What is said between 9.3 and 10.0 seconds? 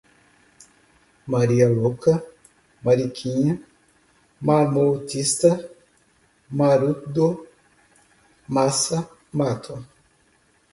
mato